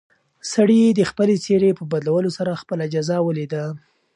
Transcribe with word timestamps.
سړي 0.53 0.81
د 0.89 1.01
خپلې 1.09 1.35
څېرې 1.45 1.71
په 1.79 1.83
بدلولو 1.91 2.29
سره 2.37 2.59
خپله 2.61 2.85
جزا 2.93 3.17
ولیده. 3.23 3.63